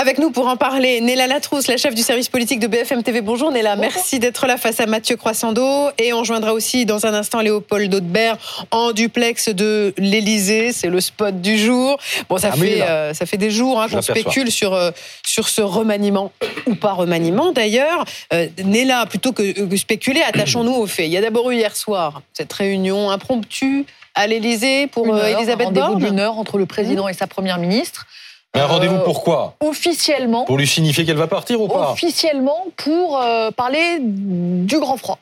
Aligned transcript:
Avec 0.00 0.18
nous 0.18 0.30
pour 0.30 0.46
en 0.46 0.56
parler, 0.56 1.00
Néla 1.00 1.26
Latrousse, 1.26 1.66
la 1.66 1.76
chef 1.76 1.92
du 1.92 2.02
service 2.02 2.28
politique 2.28 2.60
de 2.60 2.68
BFM 2.68 3.02
TV. 3.02 3.20
Bonjour 3.20 3.50
Néla, 3.50 3.74
merci 3.74 4.20
d'être 4.20 4.46
là 4.46 4.56
face 4.56 4.78
à 4.78 4.86
Mathieu 4.86 5.16
Croissando. 5.16 5.88
Et 5.98 6.12
on 6.12 6.22
joindra 6.22 6.52
aussi 6.52 6.86
dans 6.86 7.04
un 7.04 7.14
instant 7.14 7.40
Léopold 7.40 7.90
Daudebert 7.90 8.38
en 8.70 8.92
duplex 8.92 9.48
de 9.48 9.92
l'Elysée. 9.98 10.70
C'est 10.70 10.86
le 10.86 11.00
spot 11.00 11.40
du 11.40 11.58
jour. 11.58 11.98
Bon, 12.28 12.38
ça, 12.38 12.50
ah 12.52 12.56
fait, 12.56 12.82
euh, 12.82 13.12
ça 13.12 13.26
fait 13.26 13.38
des 13.38 13.50
jours 13.50 13.82
hein, 13.82 13.88
qu'on 13.88 14.00
spécule 14.00 14.52
sur, 14.52 14.72
euh, 14.72 14.92
sur 15.26 15.48
ce 15.48 15.62
remaniement, 15.62 16.30
ou 16.66 16.76
pas 16.76 16.92
remaniement 16.92 17.50
d'ailleurs. 17.50 18.04
Euh, 18.32 18.46
Néla, 18.64 19.04
plutôt 19.06 19.32
que, 19.32 19.76
spéculer, 19.76 20.22
attachons-nous 20.22 20.74
aux 20.74 20.86
faits. 20.86 21.06
Il 21.06 21.12
y 21.12 21.16
a 21.16 21.22
d'abord 21.22 21.50
eu 21.50 21.56
hier 21.56 21.74
soir 21.74 22.22
cette 22.34 22.52
réunion 22.52 23.10
impromptue 23.10 23.84
à 24.14 24.28
l'Elysée 24.28 24.86
pour 24.86 25.18
Elisabeth 25.18 25.72
Borne. 25.72 26.06
Une 26.06 26.20
heure 26.20 26.38
entre 26.38 26.56
le 26.56 26.66
président 26.66 27.08
et 27.08 27.14
sa 27.14 27.26
première 27.26 27.58
ministre. 27.58 28.06
Un 28.54 28.66
rendez-vous 28.66 28.96
euh, 28.96 29.04
pourquoi 29.04 29.54
Officiellement. 29.60 30.44
Pour 30.44 30.58
lui 30.58 30.66
signifier 30.66 31.04
qu'elle 31.04 31.16
va 31.16 31.26
partir 31.26 31.60
ou 31.60 31.68
pas? 31.68 31.92
Officiellement 31.92 32.66
pour 32.76 33.20
euh, 33.20 33.50
parler 33.50 33.98
du 34.00 34.78
grand 34.78 34.96
froid 34.96 35.18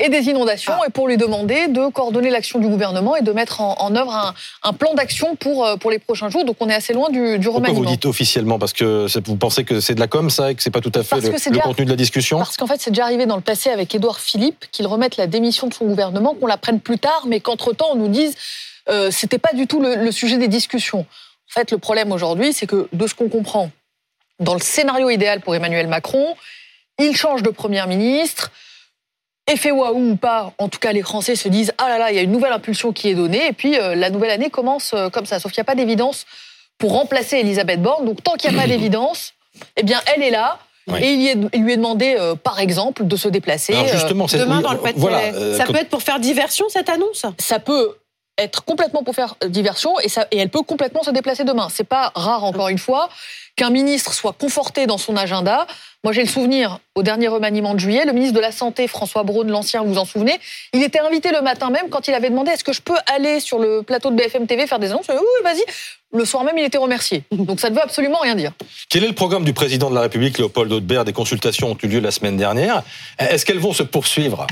et 0.00 0.08
des 0.08 0.28
inondations 0.28 0.74
ah. 0.80 0.86
et 0.86 0.90
pour 0.90 1.08
lui 1.08 1.16
demander 1.16 1.66
de 1.68 1.88
coordonner 1.90 2.30
l'action 2.30 2.60
du 2.60 2.68
gouvernement 2.68 3.16
et 3.16 3.22
de 3.22 3.32
mettre 3.32 3.60
en, 3.60 3.96
œuvre 3.96 4.34
un, 4.62 4.72
plan 4.72 4.94
d'action 4.94 5.34
pour, 5.34 5.66
euh, 5.66 5.76
pour 5.76 5.90
les 5.90 5.98
prochains 5.98 6.30
jours. 6.30 6.44
Donc 6.44 6.56
on 6.60 6.68
est 6.68 6.74
assez 6.74 6.92
loin 6.92 7.10
du, 7.10 7.38
du 7.38 7.48
remaniement. 7.48 7.74
Pourquoi 7.74 7.90
vous 7.90 7.96
dites 7.96 8.06
officiellement? 8.06 8.58
Parce 8.58 8.72
que 8.72 9.06
vous 9.24 9.36
pensez 9.36 9.64
que 9.64 9.80
c'est 9.80 9.94
de 9.94 10.00
la 10.00 10.06
com, 10.06 10.30
ça, 10.30 10.52
et 10.52 10.54
que 10.54 10.62
c'est 10.62 10.70
pas 10.70 10.80
tout 10.80 10.92
à 10.94 11.02
fait 11.02 11.16
le, 11.20 11.58
contenu 11.60 11.84
de 11.84 11.90
la 11.90 11.96
discussion? 11.96 12.38
Parce 12.38 12.56
qu'en 12.56 12.66
fait, 12.66 12.80
c'est 12.80 12.90
déjà 12.90 13.04
arrivé 13.04 13.26
dans 13.26 13.36
le 13.36 13.42
passé 13.42 13.70
avec 13.70 13.92
Édouard 13.94 14.20
Philippe 14.20 14.66
qu'il 14.70 14.86
remette 14.86 15.16
la 15.16 15.26
démission 15.26 15.66
de 15.66 15.74
son 15.74 15.86
gouvernement, 15.86 16.34
qu'on 16.34 16.46
la 16.46 16.58
prenne 16.58 16.80
plus 16.80 16.98
tard, 16.98 17.24
mais 17.26 17.40
qu'entre-temps, 17.40 17.88
on 17.92 17.96
nous 17.96 18.08
dise 18.08 18.36
euh, 18.88 19.10
c'était 19.10 19.38
pas 19.38 19.52
du 19.52 19.66
tout 19.66 19.80
le, 19.80 19.96
le 19.96 20.12
sujet 20.12 20.38
des 20.38 20.48
discussions. 20.48 21.06
En 21.50 21.60
fait, 21.60 21.70
le 21.70 21.78
problème 21.78 22.12
aujourd'hui, 22.12 22.52
c'est 22.52 22.66
que 22.66 22.88
de 22.92 23.06
ce 23.06 23.14
qu'on 23.14 23.28
comprend, 23.28 23.70
dans 24.40 24.54
le 24.54 24.60
scénario 24.60 25.10
idéal 25.10 25.40
pour 25.40 25.54
Emmanuel 25.54 25.88
Macron, 25.88 26.36
il 26.98 27.16
change 27.16 27.42
de 27.42 27.50
Premier 27.50 27.84
ministre. 27.86 28.50
Effet 29.50 29.70
waouh 29.70 30.10
ou 30.10 30.16
pas, 30.16 30.52
en 30.58 30.68
tout 30.68 30.78
cas, 30.78 30.92
les 30.92 31.02
Français 31.02 31.34
se 31.34 31.48
disent 31.48 31.72
ah 31.78 31.88
là 31.88 31.98
là, 31.98 32.10
il 32.10 32.16
y 32.16 32.18
a 32.18 32.22
une 32.22 32.32
nouvelle 32.32 32.52
impulsion 32.52 32.92
qui 32.92 33.08
est 33.08 33.14
donnée, 33.14 33.46
et 33.46 33.52
puis 33.54 33.78
euh, 33.78 33.94
la 33.94 34.10
nouvelle 34.10 34.30
année 34.30 34.50
commence 34.50 34.92
euh, 34.92 35.08
comme 35.08 35.24
ça. 35.24 35.40
Sauf 35.40 35.52
qu'il 35.52 35.60
n'y 35.60 35.66
a 35.66 35.72
pas 35.72 35.74
d'évidence 35.74 36.26
pour 36.76 36.92
remplacer 36.92 37.38
Elisabeth 37.38 37.80
Borne. 37.80 38.04
Donc 38.04 38.22
tant 38.22 38.34
qu'il 38.34 38.50
n'y 38.50 38.58
a 38.58 38.60
pas 38.60 38.68
d'évidence, 38.68 39.32
eh 39.76 39.82
bien, 39.82 40.00
elle 40.14 40.22
est 40.22 40.30
là. 40.30 40.58
Et 41.00 41.12
il, 41.12 41.48
lui 41.62 41.72
est 41.72 41.76
demandé, 41.76 42.16
euh, 42.18 42.34
par 42.34 42.60
exemple, 42.60 43.06
de 43.06 43.16
se 43.16 43.28
déplacer. 43.28 43.74
justement, 43.92 44.24
demain 44.26 44.62
dans 44.62 44.72
le 44.72 44.78
Pas-de-Calais. 44.78 45.54
ça 45.54 45.66
peut 45.66 45.76
être 45.76 45.90
pour 45.90 46.02
faire 46.02 46.18
diversion 46.18 46.66
cette 46.70 46.88
annonce? 46.88 47.26
Ça 47.38 47.58
peut 47.58 47.96
être 48.38 48.64
complètement 48.64 49.02
pour 49.02 49.14
faire 49.14 49.34
diversion 49.46 49.98
et, 50.00 50.08
ça, 50.08 50.26
et 50.30 50.38
elle 50.38 50.48
peut 50.48 50.62
complètement 50.62 51.02
se 51.02 51.10
déplacer 51.10 51.44
demain. 51.44 51.68
C'est 51.70 51.84
pas 51.84 52.12
rare, 52.14 52.44
encore 52.44 52.68
une 52.68 52.78
fois, 52.78 53.08
qu'un 53.56 53.70
ministre 53.70 54.14
soit 54.14 54.32
conforté 54.32 54.86
dans 54.86 54.98
son 54.98 55.16
agenda. 55.16 55.66
Moi, 56.04 56.12
j'ai 56.12 56.22
le 56.22 56.28
souvenir, 56.28 56.78
au 56.94 57.02
dernier 57.02 57.26
remaniement 57.26 57.74
de 57.74 57.80
juillet, 57.80 58.04
le 58.06 58.12
ministre 58.12 58.36
de 58.36 58.40
la 58.40 58.52
Santé, 58.52 58.86
François 58.86 59.24
Braun, 59.24 59.48
l'ancien, 59.48 59.82
vous 59.82 59.94
vous 59.94 59.98
en 59.98 60.04
souvenez, 60.04 60.38
il 60.72 60.82
était 60.84 61.00
invité 61.00 61.32
le 61.32 61.42
matin 61.42 61.70
même 61.70 61.88
quand 61.90 62.06
il 62.06 62.14
avait 62.14 62.30
demandé 62.30 62.52
est-ce 62.52 62.62
que 62.62 62.72
je 62.72 62.80
peux 62.80 62.96
aller 63.12 63.40
sur 63.40 63.58
le 63.58 63.82
plateau 63.82 64.10
de 64.10 64.14
BFM 64.14 64.46
TV 64.46 64.68
faire 64.68 64.78
des 64.78 64.92
annonces? 64.92 65.08
Oui, 65.08 65.42
vas-y. 65.42 65.64
Le 66.12 66.24
soir 66.24 66.44
même, 66.44 66.56
il 66.56 66.64
était 66.64 66.78
remercié. 66.78 67.24
Donc 67.32 67.58
ça 67.58 67.68
ne 67.68 67.74
veut 67.74 67.82
absolument 67.82 68.18
rien 68.18 68.36
dire. 68.36 68.52
Quel 68.88 69.02
est 69.02 69.08
le 69.08 69.14
programme 69.14 69.44
du 69.44 69.52
président 69.52 69.90
de 69.90 69.94
la 69.96 70.02
République, 70.02 70.38
Léopold 70.38 70.72
Audebert 70.72 71.04
Des 71.04 71.12
consultations 71.12 71.72
ont 71.72 71.76
eu 71.82 71.88
lieu 71.88 72.00
la 72.00 72.12
semaine 72.12 72.36
dernière. 72.36 72.82
Est-ce 73.18 73.44
qu'elles 73.44 73.58
vont 73.58 73.72
se 73.74 73.82
poursuivre? 73.82 74.46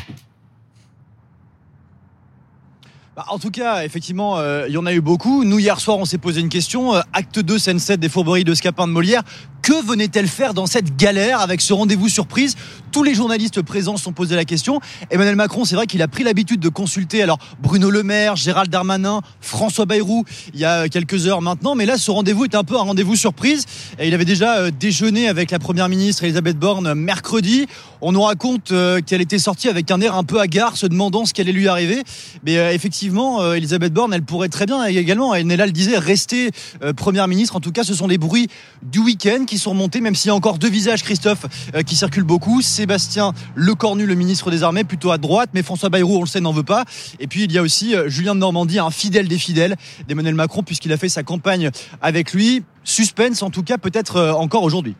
Bah, 3.17 3.25
en 3.28 3.39
tout 3.39 3.50
cas, 3.50 3.83
effectivement, 3.83 4.36
euh, 4.36 4.67
il 4.69 4.75
y 4.75 4.77
en 4.77 4.84
a 4.84 4.92
eu 4.92 5.00
beaucoup. 5.00 5.42
Nous, 5.42 5.59
hier 5.59 5.81
soir, 5.81 5.97
on 5.97 6.05
s'est 6.05 6.19
posé 6.19 6.42
une 6.42 6.50
question. 6.50 6.95
Euh, 6.95 7.00
acte 7.14 7.39
2, 7.39 7.58
scène 7.58 7.78
7 7.78 7.98
des 7.98 8.11
fourberies 8.11 8.45
de 8.45 8.53
Scapin 8.53 8.86
de 8.86 8.92
Molière. 8.92 9.23
Que 9.62 9.84
venait-elle 9.84 10.28
faire 10.28 10.53
dans 10.53 10.67
cette 10.67 10.97
galère 10.97 11.41
avec 11.41 11.63
ce 11.63 11.73
rendez-vous 11.73 12.11
surprise? 12.11 12.57
Tous 12.92 13.02
les 13.02 13.14
journalistes 13.14 13.63
présents 13.63 13.96
se 13.96 14.05
sont 14.05 14.13
posé 14.13 14.36
la 14.36 14.45
question. 14.45 14.80
Emmanuel 15.11 15.35
Macron, 15.35 15.64
c'est 15.64 15.74
vrai 15.74 15.86
qu'il 15.86 16.02
a 16.02 16.08
pris 16.08 16.24
l'habitude 16.24 16.61
de 16.61 16.68
consulter 16.68 17.23
alors 17.23 17.39
Bruno 17.61 17.90
Le 17.90 18.02
Maire, 18.02 18.36
Gérald 18.36 18.70
Darmanin, 18.70 19.23
François 19.40 19.86
Bayrou 19.86 20.24
il 20.55 20.61
y 20.61 20.64
a 20.64 20.89
quelques 20.89 21.27
heures 21.27 21.42
maintenant. 21.42 21.74
Mais 21.74 21.86
là, 21.86 21.98
ce 21.98 22.11
rendez-vous 22.11 22.45
est 22.45 22.55
un 22.55 22.64
peu 22.64 22.77
un 22.77 22.83
rendez-vous 22.83 23.17
surprise. 23.17 23.64
Et 23.98 24.07
il 24.07 24.14
avait 24.14 24.27
déjà 24.27 24.58
euh, 24.58 24.70
déjeuné 24.70 25.27
avec 25.27 25.51
la 25.51 25.58
première 25.58 25.89
ministre 25.89 26.23
Elisabeth 26.23 26.58
Borne 26.58 26.95
mercredi. 26.95 27.67
On 28.01 28.12
nous 28.12 28.23
raconte 28.23 28.73
qu'elle 29.07 29.20
était 29.20 29.39
sortie 29.39 29.68
avec 29.68 29.90
un 29.90 30.01
air 30.01 30.14
un 30.14 30.24
peu 30.24 30.40
hagard, 30.40 30.77
se 30.77 30.86
demandant 30.86 31.24
ce 31.24 31.33
qui 31.33 31.40
allait 31.40 31.52
lui 31.52 31.68
arriver. 31.68 32.02
Mais 32.45 32.74
effectivement, 32.74 33.52
Elisabeth 33.55 33.92
Borne, 33.92 34.12
elle 34.12 34.23
pourrait 34.23 34.48
très 34.48 34.67
bien 34.67 34.84
également, 34.84 35.34
elle 35.34 35.46
le 35.46 35.70
disait, 35.70 35.98
rester 35.98 36.51
première 36.96 37.29
ministre. 37.29 37.57
En 37.57 37.61
tout 37.61 37.73
cas, 37.73 37.84
ce 37.84 37.95
sont 37.95 38.07
les 38.07 38.18
bruits 38.18 38.48
du 38.83 38.98
week-end 38.98 39.45
qui 39.46 39.58
sont 39.58 39.74
montés, 39.74 40.01
même 40.01 40.14
s'il 40.14 40.29
y 40.29 40.30
a 40.30 40.34
encore 40.34 40.58
deux 40.58 40.68
visages, 40.68 41.02
Christophe, 41.02 41.46
euh, 41.74 41.83
qui 41.83 41.96
circulent 41.96 42.24
beaucoup. 42.24 42.62
Sébastien 42.62 43.33
Lecornu, 43.55 44.07
le 44.07 44.14
ministre 44.14 44.51
des 44.51 44.63
Armées, 44.63 44.84
plutôt 44.84 45.11
à 45.11 45.18
droite, 45.18 45.51
mais 45.55 45.63
François 45.63 45.89
Bayrou, 45.89 46.18
on 46.18 46.20
le 46.20 46.27
sait, 46.27 46.40
n'en 46.40 46.52
veut 46.52 46.63
pas. 46.63 46.84
Et 47.20 47.27
puis 47.27 47.45
il 47.45 47.52
y 47.52 47.58
a 47.58 47.63
aussi 47.63 47.95
euh, 47.95 48.08
Julien 48.08 48.34
de 48.34 48.40
Normandie, 48.40 48.78
un 48.78 48.90
fidèle 48.90 49.28
des 49.28 49.39
fidèles 49.39 49.77
d'Emmanuel 50.08 50.34
Macron, 50.34 50.63
puisqu'il 50.63 50.92
a 50.92 50.96
fait 50.96 51.08
sa 51.08 51.23
campagne 51.23 51.70
avec 52.01 52.33
lui. 52.33 52.63
Suspense, 52.84 53.42
en 53.42 53.51
tout 53.51 53.63
cas, 53.63 53.78
peut-être 53.78 54.17
euh, 54.17 54.33
encore 54.33 54.63
aujourd'hui. 54.63 54.95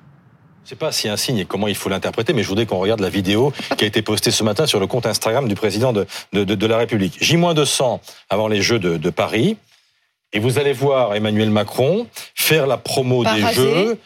Je 0.66 0.71
sais 0.71 0.75
pas 0.77 0.91
si 0.91 1.09
un 1.09 1.16
signe 1.16 1.38
et 1.38 1.44
comment 1.44 1.69
il 1.69 1.77
faut 1.77 1.88
l'interpréter, 1.88 2.32
mais 2.32 2.43
je 2.43 2.49
voudrais 2.49 2.66
qu'on 2.66 2.81
regarde 2.81 2.99
la 2.99 3.09
vidéo 3.09 3.53
qui 3.78 3.84
a 3.84 3.87
été 3.87 4.03
postée 4.03 4.32
ce 4.32 4.43
matin 4.43 4.66
sur 4.66 4.81
le 4.81 4.88
compte 4.88 5.06
Instagram 5.06 5.47
du 5.47 5.54
président 5.54 5.93
de, 5.93 6.06
de, 6.32 6.66
la 6.66 6.77
République. 6.77 7.19
J-200 7.21 8.00
avant 8.31 8.49
les 8.49 8.62
Jeux 8.62 8.81
de, 8.81 9.10
Paris. 9.10 9.59
Et 10.32 10.41
vous 10.41 10.59
allez 10.59 10.72
voir 10.72 11.15
Emmanuel 11.15 11.50
Macron 11.50 12.09
faire 12.34 12.66
la 12.66 12.78
promo 12.78 13.22
des 13.22 13.47
Jeux 13.53 13.97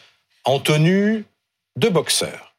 en 0.45 0.59
tenue 0.59 1.25
de 1.77 1.89
boxeur. 1.89 2.53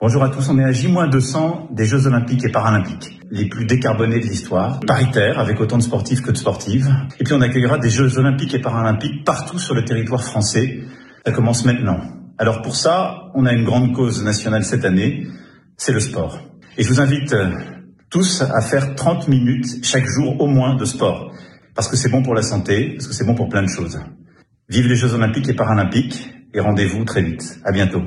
Bonjour 0.00 0.22
à 0.22 0.30
tous, 0.30 0.48
on 0.48 0.58
est 0.58 0.64
à 0.64 0.72
J-200 0.72 1.74
des 1.74 1.84
Jeux 1.84 2.06
Olympiques 2.06 2.46
et 2.46 2.50
Paralympiques, 2.50 3.20
les 3.30 3.46
plus 3.46 3.66
décarbonés 3.66 4.20
de 4.20 4.26
l'histoire, 4.26 4.80
paritaires, 4.80 5.38
avec 5.38 5.60
autant 5.60 5.76
de 5.76 5.82
sportifs 5.82 6.22
que 6.22 6.30
de 6.30 6.38
sportives. 6.38 6.88
Et 7.20 7.24
puis 7.24 7.34
on 7.34 7.42
accueillera 7.42 7.76
des 7.76 7.90
Jeux 7.90 8.16
Olympiques 8.18 8.54
et 8.54 8.60
Paralympiques 8.62 9.22
partout 9.22 9.58
sur 9.58 9.74
le 9.74 9.84
territoire 9.84 10.24
français. 10.24 10.80
Ça 11.26 11.32
commence 11.32 11.66
maintenant. 11.66 12.21
Alors 12.38 12.62
pour 12.62 12.76
ça, 12.76 13.30
on 13.34 13.46
a 13.46 13.52
une 13.52 13.64
grande 13.64 13.92
cause 13.92 14.22
nationale 14.24 14.64
cette 14.64 14.84
année, 14.84 15.26
c'est 15.76 15.92
le 15.92 16.00
sport. 16.00 16.38
Et 16.78 16.82
je 16.82 16.88
vous 16.88 17.00
invite 17.00 17.32
euh, 17.32 17.50
tous 18.10 18.42
à 18.42 18.60
faire 18.60 18.94
30 18.94 19.28
minutes 19.28 19.84
chaque 19.84 20.06
jour 20.06 20.40
au 20.40 20.46
moins 20.46 20.74
de 20.74 20.84
sport. 20.84 21.32
Parce 21.74 21.88
que 21.88 21.96
c'est 21.96 22.08
bon 22.08 22.22
pour 22.22 22.34
la 22.34 22.42
santé, 22.42 22.90
parce 22.94 23.06
que 23.06 23.14
c'est 23.14 23.24
bon 23.24 23.34
pour 23.34 23.48
plein 23.48 23.62
de 23.62 23.68
choses. 23.68 23.98
Vive 24.68 24.86
les 24.86 24.96
Jeux 24.96 25.14
Olympiques 25.14 25.48
et 25.48 25.54
Paralympiques 25.54 26.30
et 26.54 26.60
rendez-vous 26.60 27.04
très 27.04 27.22
vite. 27.22 27.58
À 27.64 27.72
bientôt. 27.72 28.02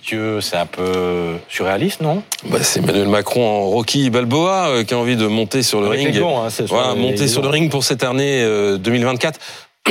Dieu, 0.00 0.40
c'est 0.40 0.56
un 0.56 0.66
peu 0.66 1.36
surréaliste, 1.48 2.00
non? 2.00 2.22
Bah, 2.48 2.58
C'est 2.62 2.80
Emmanuel 2.80 3.08
Macron 3.08 3.44
en 3.44 3.62
Rocky 3.70 4.08
Balboa 4.08 4.68
euh, 4.68 4.84
qui 4.84 4.94
a 4.94 4.98
envie 4.98 5.16
de 5.16 5.26
monter 5.26 5.62
sur 5.62 5.80
le 5.80 5.88
ring. 5.88 6.18
Bon, 6.20 6.44
hein, 6.44 6.48
voilà, 6.68 6.94
monter 6.94 7.26
sur 7.26 7.42
le 7.42 7.48
ring 7.48 7.70
pour 7.70 7.82
cette 7.82 8.04
année 8.04 8.44
2024. 8.78 9.38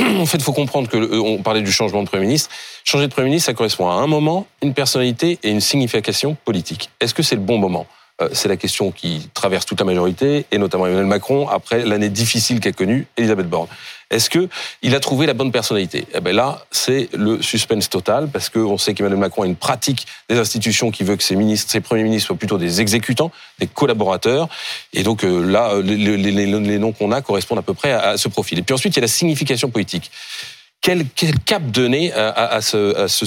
En 0.02 0.26
fait, 0.26 0.38
il 0.38 0.44
faut 0.44 0.52
comprendre 0.52 0.88
que 0.88 0.96
euh, 0.96 1.20
on 1.20 1.42
parlait 1.42 1.62
du 1.62 1.72
changement 1.72 2.02
de 2.02 2.08
Premier 2.08 2.26
ministre. 2.26 2.50
Changer 2.84 3.06
de 3.06 3.12
Premier 3.12 3.28
ministre, 3.28 3.46
ça 3.46 3.54
correspond 3.54 3.88
à 3.88 3.94
un 3.94 4.06
moment, 4.06 4.46
une 4.62 4.74
personnalité 4.74 5.38
et 5.42 5.50
une 5.50 5.60
signification 5.60 6.36
politique. 6.44 6.90
Est-ce 7.00 7.14
que 7.14 7.22
c'est 7.22 7.36
le 7.36 7.42
bon 7.42 7.58
moment? 7.58 7.86
C'est 8.32 8.48
la 8.48 8.56
question 8.56 8.90
qui 8.90 9.28
traverse 9.34 9.66
toute 9.66 9.80
la 9.80 9.86
majorité, 9.86 10.46
et 10.50 10.58
notamment 10.58 10.86
Emmanuel 10.86 11.06
Macron, 11.06 11.48
après 11.48 11.84
l'année 11.84 12.08
difficile 12.08 12.60
qu'a 12.60 12.72
connue 12.72 13.06
Elisabeth 13.16 13.48
Borne. 13.48 13.68
Est-ce 14.10 14.28
que 14.28 14.48
il 14.82 14.96
a 14.96 15.00
trouvé 15.00 15.26
la 15.26 15.34
bonne 15.34 15.52
personnalité? 15.52 16.04
Eh 16.14 16.20
ben 16.20 16.34
là, 16.34 16.64
c'est 16.72 17.08
le 17.14 17.40
suspense 17.42 17.88
total 17.88 18.28
parce 18.28 18.48
qu'on 18.48 18.76
sait 18.76 18.92
qu'Emmanuel 18.92 19.20
Macron 19.20 19.42
a 19.42 19.46
une 19.46 19.54
pratique 19.54 20.06
des 20.28 20.36
institutions 20.36 20.90
qui 20.90 21.04
veut 21.04 21.14
que 21.14 21.22
ses 21.22 21.36
ministres, 21.36 21.70
ses 21.70 21.80
premiers 21.80 22.02
ministres 22.02 22.26
soient 22.26 22.36
plutôt 22.36 22.58
des 22.58 22.80
exécutants, 22.80 23.30
des 23.60 23.68
collaborateurs. 23.68 24.48
Et 24.92 25.04
donc 25.04 25.22
euh, 25.22 25.44
là, 25.44 25.80
les, 25.80 26.78
noms 26.78 26.92
qu'on 26.92 27.12
a 27.12 27.22
correspondent 27.22 27.60
à 27.60 27.62
peu 27.62 27.74
près 27.74 27.92
à, 27.92 28.16
ce 28.16 28.28
profil. 28.28 28.58
Et 28.58 28.62
puis 28.62 28.74
ensuite, 28.74 28.94
il 28.94 28.96
y 28.96 29.00
a 29.00 29.02
la 29.02 29.08
signification 29.08 29.70
politique. 29.70 30.10
Quel, 30.80 31.04
cap 31.46 31.62
donner 31.62 32.12
à, 32.12 32.58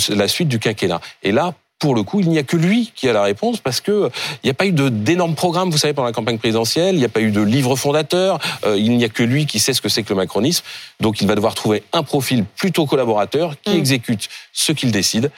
la 0.09 0.27
suite 0.27 0.47
du 0.49 0.59
quinquennat? 0.59 0.99
Et 1.21 1.31
là, 1.31 1.53
pour 1.83 1.95
le 1.95 2.03
coup, 2.03 2.21
il 2.21 2.29
n'y 2.29 2.37
a 2.37 2.43
que 2.43 2.55
lui 2.55 2.93
qui 2.95 3.09
a 3.09 3.13
la 3.13 3.23
réponse 3.23 3.59
parce 3.59 3.81
que 3.81 4.09
il 4.41 4.45
n'y 4.45 4.49
a 4.49 4.53
pas 4.53 4.65
eu 4.65 4.71
d'énormes 4.71 5.35
programmes, 5.35 5.69
vous 5.69 5.77
savez, 5.77 5.93
pendant 5.93 6.05
la 6.05 6.13
campagne 6.13 6.37
présidentielle, 6.37 6.95
il 6.95 6.99
n'y 6.99 7.03
a 7.03 7.09
pas 7.09 7.19
eu 7.19 7.29
de 7.29 7.41
livre 7.41 7.75
fondateur, 7.75 8.39
euh, 8.65 8.77
il 8.77 8.95
n'y 8.95 9.03
a 9.03 9.09
que 9.09 9.21
lui 9.21 9.45
qui 9.45 9.59
sait 9.59 9.73
ce 9.73 9.81
que 9.81 9.89
c'est 9.89 10.01
que 10.03 10.07
le 10.11 10.15
macronisme. 10.15 10.63
Donc 11.01 11.19
il 11.19 11.27
va 11.27 11.35
devoir 11.35 11.55
trouver 11.55 11.83
un 11.91 12.03
profil 12.03 12.45
plutôt 12.45 12.85
collaborateur 12.85 13.55
qui 13.61 13.71
mm. 13.71 13.79
exécute 13.79 14.29
ce 14.53 14.71
qu'il 14.71 14.93
décide. 14.93 15.29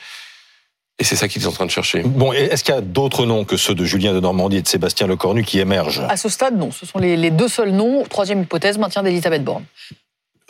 Et 0.99 1.03
c'est 1.03 1.15
ça 1.15 1.27
qu'il 1.27 1.41
est 1.41 1.47
en 1.47 1.51
train 1.51 1.65
de 1.65 1.71
chercher. 1.71 2.03
Bon, 2.03 2.31
est-ce 2.31 2.63
qu'il 2.63 2.75
y 2.75 2.77
a 2.77 2.81
d'autres 2.81 3.25
noms 3.25 3.43
que 3.43 3.57
ceux 3.57 3.73
de 3.73 3.83
Julien 3.83 4.13
de 4.13 4.19
Normandie 4.19 4.57
et 4.57 4.61
de 4.61 4.67
Sébastien 4.67 5.07
Lecornu 5.07 5.43
qui 5.43 5.57
émergent? 5.57 6.03
À 6.07 6.15
ce 6.15 6.29
stade, 6.29 6.59
non. 6.59 6.69
Ce 6.69 6.85
sont 6.85 6.99
les, 6.99 7.17
les 7.17 7.31
deux 7.31 7.47
seuls 7.47 7.71
noms. 7.71 8.03
Troisième 8.03 8.43
hypothèse, 8.43 8.77
maintien 8.77 9.01
d'Elisabeth 9.01 9.43
Borne. 9.43 9.65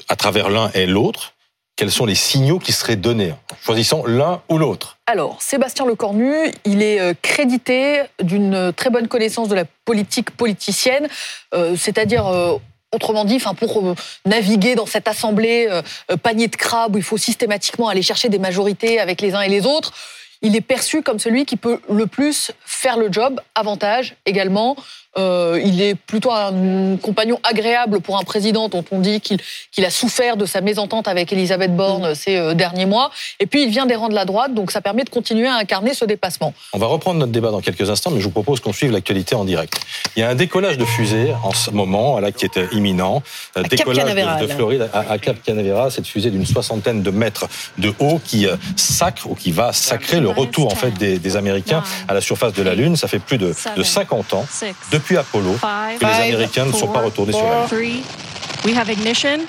À 0.10 0.18
travers 0.18 0.50
l'un 0.50 0.72
et 0.74 0.88
l'autre, 0.88 1.35
quels 1.76 1.92
sont 1.92 2.06
les 2.06 2.16
signaux 2.16 2.60
qui 2.60 2.72
seraient 2.72 2.96
donnés 2.96 3.34
Choisissons 3.64 4.06
l'un 4.06 4.42
ou 4.50 4.58
l'autre. 4.58 4.98
Alors, 5.08 5.42
Sébastien 5.42 5.86
Lecornu, 5.86 6.52
il 6.64 6.82
est 6.82 7.00
euh, 7.00 7.14
crédité 7.22 8.04
d'une 8.22 8.72
très 8.76 8.90
bonne 8.90 9.08
connaissance 9.08 9.50
de 9.50 9.56
la 9.56 9.66
politique 9.86 10.32
politicienne, 10.32 11.08
euh, 11.54 11.76
c'est-à-dire 11.76 12.28
euh, 12.28 12.58
Autrement 12.94 13.26
dit, 13.26 13.40
pour 13.58 13.96
naviguer 14.26 14.76
dans 14.76 14.86
cette 14.86 15.10
assemblée 15.10 15.68
panier 16.24 16.48
de 16.48 16.56
crabes 16.56 16.96
où 16.96 16.98
il 16.98 17.04
faut 17.04 17.18
systématiquement 17.18 17.90
aller 17.90 18.04
chercher 18.04 18.30
des 18.30 18.40
majorités 18.40 19.02
avec 19.02 19.20
les 19.20 19.34
uns 19.34 19.42
et 19.42 19.50
les 19.50 19.66
autres, 19.66 19.92
il 20.42 20.56
est 20.56 20.62
perçu 20.62 21.02
comme 21.02 21.20
celui 21.20 21.44
qui 21.46 21.58
peut 21.58 21.82
le 21.90 22.08
plus 22.08 22.52
faire 22.64 22.98
le 22.98 23.12
job. 23.12 23.42
Avantage 23.54 24.16
également, 24.26 24.78
euh, 25.18 25.62
il 25.64 25.82
est 25.82 25.96
plutôt 25.96 26.32
un 26.32 26.98
compagnon 26.98 27.40
agréable 27.44 28.02
pour 28.02 28.18
un 28.18 28.24
président 28.24 28.68
dont 28.68 28.84
on 28.92 29.00
dit 29.00 29.22
qu'il 29.22 29.86
a 29.86 29.90
souffert 29.90 30.36
de 30.36 30.46
sa 30.46 30.60
mésentente 30.60 31.08
avec 31.08 31.32
Elisabeth 31.32 31.76
Borne 31.76 32.12
mm. 32.12 32.16
ces 32.16 32.36
euh, 32.36 32.54
derniers 32.54 32.86
mois. 32.86 33.12
Et 33.40 33.46
puis 33.46 33.64
il 33.64 33.70
vient 33.70 33.86
des 33.86 33.96
rangs 33.96 34.10
de 34.10 34.16
la 34.16 34.26
droite, 34.26 34.54
donc 34.54 34.72
ça 34.72 34.82
permet 34.82 35.04
de 35.04 35.10
continuer 35.10 35.48
à 35.48 35.56
incarner 35.56 35.94
ce 35.94 36.04
dépassement. 36.04 36.54
On 36.74 36.80
va 36.80 36.88
reprendre 36.88 37.20
notre 37.20 37.32
débat 37.32 37.52
dans 37.52 37.62
quelques 37.62 37.90
instants, 37.90 38.12
mais 38.12 38.20
je 38.20 38.26
vous 38.26 38.32
propose 38.32 38.60
qu'on 38.60 38.74
suive 38.74 38.92
l'actualité 38.92 39.36
en 39.36 39.46
direct. 39.46 39.80
Il 40.16 40.20
y 40.20 40.24
a 40.24 40.30
un 40.30 40.36
décollage 40.36 40.78
de 40.78 40.86
fusée 40.86 41.34
en 41.44 41.52
ce 41.52 41.72
moment, 41.72 42.20
là, 42.20 42.32
qui 42.32 42.46
est 42.46 42.58
euh, 42.58 42.68
imminent. 42.74 43.24
À 43.56 43.64
décollage 43.64 44.14
de, 44.14 44.46
de, 44.46 44.48
Floride 44.48 44.90
à, 44.94 45.12
à, 45.12 45.18
Cap 45.18 45.38
Canaveral, 45.42 45.92
cette 45.92 46.08
fusée 46.08 46.30
d'une 46.30 46.46
soixantaine 46.46 47.04
de 47.04 47.12
mètres 47.12 47.48
de 47.78 47.94
haut 48.00 48.20
qui 48.24 48.48
sacre 48.76 49.30
ou 49.30 49.36
qui 49.36 49.52
va 49.52 49.72
sacrer 49.72 50.20
le 50.20 50.30
retour 50.30 50.72
en 50.72 50.76
fait 50.76 50.92
des, 50.92 51.20
des 51.20 51.38
Américains 51.38 51.84
à 52.08 52.14
la 52.14 52.22
surface 52.22 52.54
de 52.54 52.64
la 52.64 52.76
Lune. 52.76 52.96
Ça 52.96 53.08
fait 53.08 53.20
plus 53.20 53.38
de, 53.38 53.54
de 53.76 53.84
50 53.84 54.34
ans 54.34 54.46
depuis 54.92 55.05
Apollo 55.14 55.58
que 56.00 56.06
les 56.06 56.34
Américains 56.34 56.66
ne 56.66 56.72
sont 56.72 56.88
pas 56.92 57.02
retournés 57.02 57.34
sur 57.34 57.44
la 57.44 57.68
Lune. 57.68 58.04
We 58.64 58.74
have 58.74 58.90
ignition. 58.90 59.48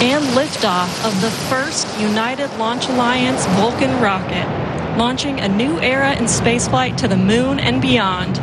And 0.00 0.24
liftoff 0.34 1.04
of 1.04 1.20
the 1.20 1.30
first 1.48 1.86
United 2.00 2.50
Launch 2.58 2.88
Alliance 2.88 3.46
Vulcan 3.58 4.00
rocket, 4.00 4.48
launching 4.98 5.38
a 5.40 5.48
new 5.48 5.78
era 5.80 6.12
in 6.16 6.24
spaceflight 6.24 6.96
to 6.96 7.06
the 7.06 7.16
moon 7.16 7.60
and 7.60 7.80
beyond. 7.80 8.40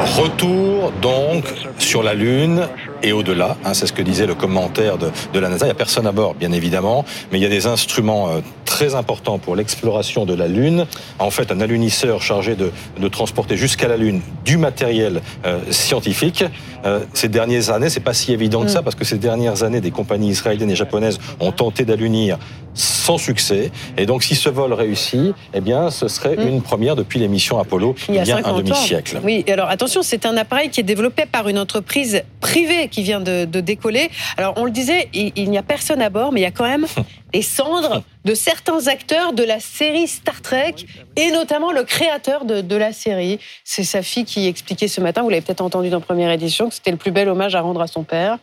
Retour 0.00 0.92
donc 1.02 1.44
sur 1.78 2.02
la 2.02 2.14
Lune 2.14 2.66
et 3.02 3.12
au-delà. 3.12 3.56
Hein, 3.64 3.74
c'est 3.74 3.86
ce 3.86 3.92
que 3.92 4.00
disait 4.00 4.26
le 4.26 4.34
commentaire 4.34 4.96
de, 4.96 5.10
de, 5.32 5.38
la 5.38 5.48
NASA. 5.50 5.66
Il 5.66 5.68
n'y 5.68 5.72
a 5.72 5.74
personne 5.74 6.06
à 6.06 6.12
bord, 6.12 6.34
bien 6.34 6.52
évidemment, 6.52 7.04
mais 7.30 7.38
il 7.38 7.42
y 7.42 7.46
a 7.46 7.50
des 7.50 7.66
instruments 7.66 8.28
euh, 8.28 8.40
très 8.80 8.94
importants 8.94 9.38
pour 9.38 9.56
l'exploration 9.56 10.24
de 10.24 10.32
la 10.32 10.48
Lune. 10.48 10.86
En 11.18 11.30
fait, 11.30 11.52
un 11.52 11.60
alunisseur 11.60 12.22
chargé 12.22 12.56
de, 12.56 12.72
de 12.98 13.08
transporter 13.08 13.58
jusqu'à 13.58 13.88
la 13.88 13.98
Lune 13.98 14.22
du 14.42 14.56
matériel 14.56 15.20
euh, 15.44 15.58
scientifique. 15.70 16.46
Euh, 16.86 17.00
ces 17.12 17.28
dernières 17.28 17.68
années, 17.68 17.90
c'est 17.90 18.00
pas 18.00 18.14
si 18.14 18.32
évident 18.32 18.62
que 18.62 18.70
ça, 18.70 18.80
mm. 18.80 18.84
parce 18.84 18.96
que 18.96 19.04
ces 19.04 19.18
dernières 19.18 19.64
années, 19.64 19.82
des 19.82 19.90
compagnies 19.90 20.30
israéliennes 20.30 20.70
et 20.70 20.76
japonaises 20.76 21.18
ont 21.40 21.52
tenté 21.52 21.84
d'alunir 21.84 22.38
sans 22.72 23.18
succès. 23.18 23.70
Et 23.98 24.06
donc, 24.06 24.22
si 24.22 24.34
ce 24.34 24.48
vol 24.48 24.72
réussit, 24.72 25.34
eh 25.52 25.60
bien, 25.60 25.90
ce 25.90 26.08
serait 26.08 26.36
mmh. 26.36 26.48
une 26.48 26.62
première 26.62 26.96
depuis 26.96 27.18
l'émission 27.18 27.58
Apollo 27.58 27.96
il 28.08 28.14
y 28.14 28.18
a, 28.18 28.22
bien 28.22 28.40
un 28.44 28.56
demi-siècle. 28.56 29.20
Oui, 29.24 29.44
alors 29.48 29.68
attention, 29.68 30.02
c'est 30.02 30.24
un 30.24 30.36
appareil 30.36 30.70
qui 30.70 30.80
est 30.80 30.84
développé 30.84 31.24
par 31.26 31.48
une 31.48 31.58
entreprise 31.58 32.22
privée 32.40 32.88
qui 32.88 33.02
vient 33.02 33.20
de, 33.20 33.44
de 33.44 33.60
décoller. 33.60 34.08
Alors, 34.36 34.54
on 34.56 34.64
le 34.64 34.70
disait, 34.70 35.08
il, 35.12 35.32
il 35.36 35.50
n'y 35.50 35.58
a 35.58 35.62
personne 35.62 36.00
à 36.00 36.10
bord, 36.10 36.32
mais 36.32 36.40
il 36.40 36.44
y 36.44 36.46
a 36.46 36.52
quand 36.52 36.64
même 36.64 36.86
les 37.34 37.42
cendres 37.42 38.02
de 38.24 38.34
certains 38.34 38.86
acteurs 38.86 39.32
de 39.32 39.42
la 39.42 39.60
série 39.60 40.06
Star 40.06 40.42
Trek 40.42 40.74
et 41.16 41.30
notamment 41.30 41.72
le 41.72 41.84
créateur 41.84 42.44
de, 42.44 42.60
de 42.60 42.76
la 42.76 42.92
série. 42.92 43.38
C'est 43.64 43.84
sa 43.84 44.02
fille 44.02 44.24
qui 44.24 44.46
expliquait 44.46 44.88
ce 44.88 45.00
matin, 45.00 45.22
vous 45.22 45.30
l'avez 45.30 45.42
peut-être 45.42 45.60
entendu 45.60 45.90
dans 45.90 46.00
première 46.00 46.30
édition, 46.30 46.68
que 46.68 46.74
c'était 46.74 46.90
le 46.90 46.96
plus 46.96 47.10
bel 47.10 47.28
hommage 47.28 47.54
à 47.54 47.60
rendre 47.60 47.80
à 47.80 47.86
son 47.86 48.02
père 48.02 48.38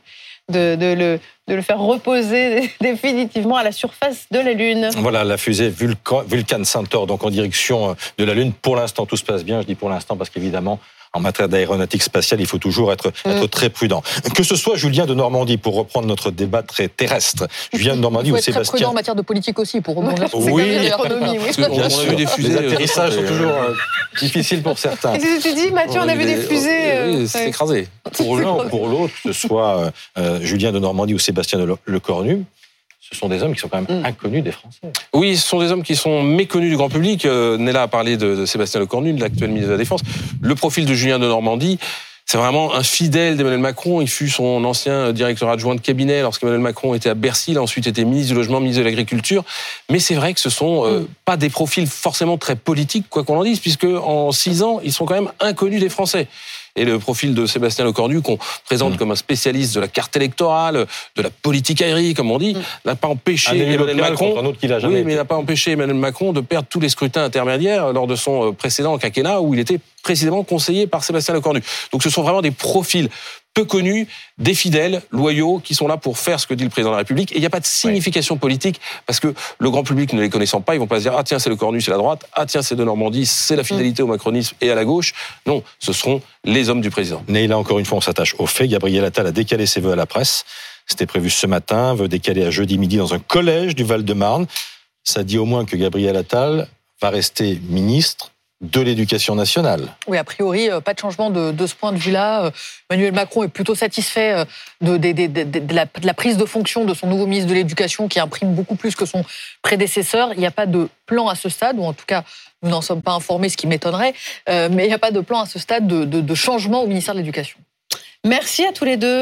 de, 0.49 0.75
de, 0.75 0.93
le, 0.93 1.19
de 1.47 1.55
le 1.55 1.61
faire 1.61 1.79
reposer 1.79 2.71
définitivement 2.81 3.57
à 3.57 3.63
la 3.63 3.71
surface 3.71 4.27
de 4.31 4.39
la 4.39 4.53
Lune. 4.53 4.89
Voilà, 4.97 5.23
la 5.23 5.37
fusée 5.37 5.69
Vulcan, 5.69 6.23
Vulcan 6.23 6.63
Centaur, 6.63 7.05
donc 7.05 7.23
en 7.23 7.29
direction 7.29 7.95
de 8.17 8.23
la 8.23 8.33
Lune. 8.33 8.53
Pour 8.53 8.75
l'instant, 8.75 9.05
tout 9.05 9.17
se 9.17 9.25
passe 9.25 9.43
bien. 9.43 9.61
Je 9.61 9.67
dis 9.67 9.75
pour 9.75 9.89
l'instant 9.89 10.15
parce 10.15 10.29
qu'évidemment, 10.29 10.79
en 11.17 11.19
matière 11.19 11.49
d'aéronautique 11.49 12.03
spatiale, 12.03 12.39
il 12.39 12.47
faut 12.47 12.57
toujours 12.57 12.91
être, 12.93 13.11
mm. 13.25 13.29
être 13.29 13.47
très 13.47 13.69
prudent. 13.69 14.01
Que 14.35 14.43
ce 14.43 14.55
soit 14.55 14.75
Julien 14.75 15.05
de 15.05 15.13
Normandie, 15.13 15.57
pour 15.57 15.75
reprendre 15.75 16.07
notre 16.07 16.31
débat 16.31 16.63
très 16.63 16.87
terrestre, 16.87 17.47
Julien 17.73 17.95
de 17.95 18.01
Normandie 18.01 18.31
ou 18.33 18.37
Sébastien. 18.37 18.63
Très 18.63 18.71
prudent 18.71 18.89
en 18.91 18.93
matière 18.93 19.15
de 19.15 19.21
politique 19.21 19.59
aussi, 19.59 19.81
pour 19.81 19.95
rebondir 19.95 20.29
sur 20.29 20.39
oui, 20.39 20.79
l'économie. 20.79 21.39
Oui. 21.39 21.65
On 21.69 21.81
a 21.81 21.87
vu 21.87 22.15
des 22.15 22.27
fusées. 22.27 22.49
Les 22.49 22.57
atterrissages 22.57 23.13
sont 23.13 23.23
toujours 23.23 23.51
euh, 23.51 23.73
difficiles 24.19 24.61
pour 24.61 24.77
certains. 24.77 25.13
Et 25.15 25.19
tu 25.19 25.53
dis, 25.53 25.71
Mathieu, 25.71 25.99
on, 26.01 26.07
a 26.07 26.15
vu 26.15 26.25
des, 26.25 26.37
fusées. 26.37 26.69
Oui, 27.05 27.15
euh, 27.15 27.25
c'est 27.27 27.49
écrasé. 27.49 27.87
Pour 28.13 28.39
l'un 28.39 28.65
ou 28.65 28.69
pour 28.69 28.87
l'autre, 28.87 29.13
que 29.23 29.33
ce 29.33 29.47
soit 29.47 29.91
euh, 30.17 30.39
Julien 30.41 30.71
de 30.71 30.79
Normandie 30.79 31.13
ou 31.13 31.19
Sébastien 31.19 31.59
Lecornu, 31.85 32.45
ce 33.09 33.17
sont 33.17 33.29
des 33.29 33.41
hommes 33.41 33.53
qui 33.53 33.59
sont 33.59 33.69
quand 33.69 33.81
même 33.81 34.01
mmh. 34.01 34.05
inconnus 34.05 34.43
des 34.43 34.51
Français. 34.51 34.91
Oui, 35.13 35.37
ce 35.37 35.47
sont 35.47 35.59
des 35.59 35.71
hommes 35.71 35.83
qui 35.83 35.95
sont 35.95 36.21
méconnus 36.23 36.69
du 36.69 36.77
grand 36.77 36.89
public. 36.89 37.25
Euh, 37.25 37.57
Nella 37.57 37.83
a 37.83 37.87
parlé 37.87 38.17
de, 38.17 38.45
Sébastien 38.45 38.79
Lecornu, 38.79 39.13
de 39.13 39.21
l'actuel 39.21 39.49
ministre 39.49 39.67
de 39.67 39.73
la 39.73 39.77
Défense. 39.77 40.01
Le 40.41 40.55
profil 40.55 40.85
de 40.85 40.93
Julien 40.93 41.17
de 41.17 41.27
Normandie, 41.27 41.79
c'est 42.25 42.37
vraiment 42.37 42.73
un 42.73 42.83
fidèle 42.83 43.37
d'Emmanuel 43.37 43.61
Macron. 43.61 44.01
Il 44.01 44.09
fut 44.09 44.27
son 44.27 44.65
ancien 44.65 45.13
directeur 45.13 45.49
adjoint 45.49 45.75
de 45.75 45.79
cabinet 45.79 46.21
lorsqu'Emmanuel 46.21 46.61
Macron 46.61 46.93
était 46.93 47.09
à 47.09 47.13
Bercy. 47.13 47.51
Il 47.51 47.57
a 47.57 47.61
ensuite 47.61 47.87
été 47.87 48.03
ministre 48.03 48.33
du 48.33 48.35
Logement, 48.35 48.59
ministre 48.59 48.81
de 48.81 48.85
l'Agriculture. 48.85 49.45
Mais 49.89 49.99
c'est 49.99 50.15
vrai 50.15 50.33
que 50.33 50.41
ce 50.41 50.49
sont 50.49 50.85
euh, 50.85 50.99
mmh. 50.99 51.07
pas 51.23 51.37
des 51.37 51.49
profils 51.49 51.87
forcément 51.87 52.37
très 52.37 52.57
politiques, 52.57 53.05
quoi 53.09 53.23
qu'on 53.23 53.37
en 53.37 53.43
dise, 53.45 53.61
puisque 53.61 53.85
en 53.85 54.33
six 54.33 54.63
ans, 54.63 54.81
ils 54.83 54.91
sont 54.91 55.05
quand 55.05 55.15
même 55.15 55.31
inconnus 55.39 55.79
des 55.79 55.89
Français 55.89 56.27
et 56.77 56.85
le 56.85 56.99
profil 56.99 57.33
de 57.33 57.45
Sébastien 57.45 57.83
Lecornu 57.83 58.21
qu'on 58.21 58.37
présente 58.65 58.93
mmh. 58.93 58.97
comme 58.97 59.11
un 59.11 59.15
spécialiste 59.15 59.75
de 59.75 59.81
la 59.81 59.87
carte 59.87 60.15
électorale, 60.15 60.85
de 61.15 61.21
la 61.21 61.29
politique 61.29 61.81
aérienne, 61.81 62.13
comme 62.13 62.31
on 62.31 62.37
dit, 62.37 62.53
mmh. 62.53 62.61
n'a 62.85 62.95
pas 62.95 63.07
empêché 63.07 63.57
Emmanuel 63.57 63.97
Macron. 63.97 64.53
oui, 64.83 65.03
mais 65.03 65.15
n'a 65.15 65.25
pas 65.25 65.35
empêché 65.35 65.71
Emmanuel 65.71 65.97
Macron 65.97 66.31
de 66.31 66.41
perdre 66.41 66.67
tous 66.69 66.79
les 66.79 66.89
scrutins 66.89 67.23
intermédiaires 67.23 67.91
lors 67.91 68.07
de 68.07 68.15
son 68.15 68.49
euh, 68.49 68.51
précédent 68.51 68.97
quinquennat 68.97 69.41
où 69.41 69.53
il 69.53 69.59
était 69.59 69.79
précisément 70.03 70.43
conseillé 70.43 70.87
par 70.87 71.03
Sébastien 71.03 71.33
Lecornu. 71.33 71.61
Donc 71.91 72.03
ce 72.03 72.09
sont 72.09 72.21
vraiment 72.21 72.41
des 72.41 72.51
profils 72.51 73.09
peu 73.57 73.65
connus, 73.65 74.07
des 74.37 74.53
fidèles, 74.53 75.01
loyaux, 75.09 75.59
qui 75.63 75.73
sont 75.73 75.87
là 75.87 75.97
pour 75.97 76.19
faire 76.19 76.39
ce 76.39 76.45
que 76.45 76.53
dit 76.53 76.63
le 76.63 76.69
président 76.69 76.91
de 76.91 76.95
la 76.95 76.99
République. 76.99 77.31
Et 77.31 77.37
il 77.37 77.39
n'y 77.39 77.47
a 77.47 77.49
pas 77.49 77.59
de 77.59 77.65
signification 77.65 78.35
oui. 78.35 78.39
politique, 78.39 78.79
parce 79.07 79.19
que 79.19 79.33
le 79.57 79.71
grand 79.71 79.83
public 79.83 80.13
ne 80.13 80.21
les 80.21 80.29
connaissant 80.29 80.61
pas, 80.61 80.75
ils 80.75 80.79
vont 80.79 80.85
pas 80.85 80.97
se 80.97 81.03
dire, 81.03 81.15
ah 81.17 81.23
tiens, 81.23 81.39
c'est 81.39 81.49
le 81.49 81.55
Cornu, 81.55 81.81
c'est 81.81 81.89
la 81.89 81.97
droite, 81.97 82.27
ah 82.33 82.45
tiens, 82.45 82.61
c'est 82.61 82.75
de 82.75 82.83
Normandie, 82.83 83.25
c'est 83.25 83.55
la 83.55 83.63
fidélité 83.63 84.03
au 84.03 84.07
macronisme 84.07 84.55
et 84.61 84.69
à 84.69 84.75
la 84.75 84.85
gauche. 84.85 85.15
Non, 85.47 85.63
ce 85.79 85.91
seront 85.91 86.21
les 86.43 86.69
hommes 86.69 86.81
du 86.81 86.91
président. 86.91 87.23
Mais 87.27 87.47
là, 87.47 87.57
encore 87.57 87.79
une 87.79 87.85
fois, 87.85 87.97
on 87.97 88.01
s'attache 88.01 88.35
au 88.37 88.45
fait. 88.45 88.67
Gabriel 88.67 89.03
Attal 89.03 89.25
a 89.25 89.31
décalé 89.31 89.65
ses 89.65 89.81
vœux 89.81 89.93
à 89.93 89.95
la 89.95 90.05
presse. 90.05 90.45
C'était 90.85 91.07
prévu 91.07 91.31
ce 91.31 91.47
matin, 91.47 91.95
veut 91.95 92.07
décaler 92.07 92.45
à 92.45 92.51
jeudi 92.51 92.77
midi 92.77 92.97
dans 92.97 93.15
un 93.15 93.19
collège 93.19 93.73
du 93.73 93.83
Val-de-Marne. 93.83 94.45
Ça 95.03 95.23
dit 95.23 95.39
au 95.39 95.45
moins 95.45 95.65
que 95.65 95.75
Gabriel 95.75 96.15
Attal 96.15 96.67
va 97.01 97.09
rester 97.09 97.59
ministre 97.67 98.31
de 98.61 98.81
l'éducation 98.81 99.35
nationale. 99.35 99.95
Oui, 100.07 100.17
a 100.17 100.23
priori, 100.23 100.69
euh, 100.69 100.79
pas 100.79 100.93
de 100.93 100.99
changement 100.99 101.29
de, 101.29 101.67
ce 101.67 101.75
point 101.75 101.91
de 101.91 101.97
vue-là. 101.97 102.45
Euh, 102.45 102.51
Emmanuel 102.89 103.13
Macron 103.13 103.43
est 103.43 103.49
plutôt 103.49 103.75
satisfait 103.75 104.33
euh, 104.33 104.45
de, 104.81 106.05
la, 106.05 106.13
prise 106.13 106.37
de 106.37 106.45
fonction 106.45 106.83
de 106.83 106.93
son 106.95 107.07
nouveau 107.07 107.27
ministre 107.27 107.49
de 107.49 107.53
l'Éducation 107.53 108.07
qui 108.07 108.19
imprime 108.19 108.55
beaucoup 108.55 108.75
plus 108.75 108.95
que 108.95 109.05
son 109.05 109.23
prédécesseur. 109.61 110.33
Il 110.33 110.39
n'y 110.39 110.47
a 110.47 110.51
pas 110.51 110.65
de 110.65 110.89
plan 111.05 111.27
à 111.27 111.35
ce 111.35 111.49
stade, 111.49 111.77
ou 111.77 111.83
en 111.83 111.93
tout 111.93 112.05
cas, 112.07 112.23
nous 112.63 112.69
n'en 112.71 112.81
sommes 112.81 113.03
pas 113.03 113.13
informés, 113.13 113.49
ce 113.49 113.57
qui 113.57 113.67
m'étonnerait, 113.67 114.13
mais 114.47 114.85
il 114.85 114.87
n'y 114.87 114.93
a 114.93 114.97
pas 114.97 115.11
de 115.11 115.19
plan 115.19 115.41
à 115.41 115.45
ce 115.45 115.59
stade 115.59 115.85
de, 115.85 116.03
de 116.03 116.35
changement 116.35 116.81
au 116.81 116.87
ministère 116.87 117.13
de 117.13 117.19
l'Éducation. 117.19 117.59
Merci 118.25 118.65
à 118.65 118.73
tous 118.73 118.83
les 118.83 118.97
deux. 118.97 119.15